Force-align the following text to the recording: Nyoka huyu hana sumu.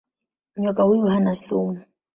Nyoka 0.57 0.83
huyu 0.83 1.05
hana 1.05 1.35
sumu. 1.35 1.81